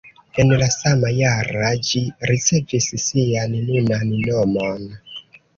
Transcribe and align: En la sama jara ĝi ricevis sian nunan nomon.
En 0.43 0.53
la 0.61 0.67
sama 0.75 1.11
jara 1.17 1.69
ĝi 1.89 2.01
ricevis 2.31 2.87
sian 3.05 3.55
nunan 3.69 4.17
nomon. 4.31 4.91